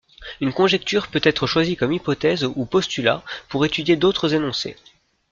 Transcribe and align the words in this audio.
Une 0.39 0.51
conjecture 0.51 1.09
peut 1.09 1.21
être 1.23 1.45
choisie 1.45 1.75
comme 1.75 1.93
hypothèse 1.93 2.43
ou 2.43 2.65
postulat 2.65 3.23
pour 3.49 3.65
étudier 3.67 3.97
d'autres 3.97 4.33
énoncés. 4.33 4.75